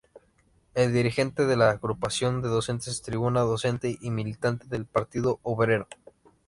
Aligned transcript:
Es 0.73 0.91
dirigente 0.91 1.45
de 1.45 1.55
la 1.55 1.69
agrupación 1.69 2.41
de 2.41 2.47
docentes 2.47 3.03
Tribuna 3.03 3.41
Docente 3.41 3.99
y 4.01 4.09
militante 4.09 4.65
del 4.67 4.87
Partido 4.87 5.39
Obrero. 5.43 5.87